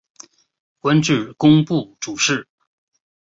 [0.79, 2.47] 官至工部主事。